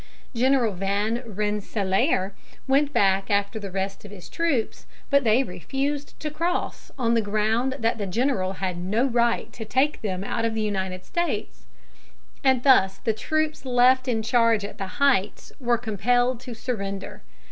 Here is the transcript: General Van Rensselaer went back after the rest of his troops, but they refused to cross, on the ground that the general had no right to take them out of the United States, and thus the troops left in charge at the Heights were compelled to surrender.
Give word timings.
General 0.33 0.73
Van 0.73 1.21
Rensselaer 1.27 2.33
went 2.67 2.91
back 2.91 3.29
after 3.29 3.59
the 3.59 3.69
rest 3.69 4.03
of 4.03 4.09
his 4.09 4.29
troops, 4.29 4.87
but 5.11 5.23
they 5.23 5.43
refused 5.43 6.19
to 6.19 6.31
cross, 6.31 6.89
on 6.97 7.13
the 7.13 7.21
ground 7.21 7.75
that 7.77 7.99
the 7.99 8.07
general 8.07 8.53
had 8.53 8.79
no 8.79 9.05
right 9.05 9.53
to 9.53 9.63
take 9.63 10.01
them 10.01 10.23
out 10.23 10.43
of 10.43 10.55
the 10.55 10.61
United 10.63 11.05
States, 11.05 11.67
and 12.43 12.63
thus 12.63 12.97
the 12.97 13.13
troops 13.13 13.63
left 13.63 14.07
in 14.07 14.23
charge 14.23 14.65
at 14.65 14.79
the 14.79 14.97
Heights 14.99 15.51
were 15.59 15.77
compelled 15.77 16.39
to 16.39 16.55
surrender. 16.55 17.21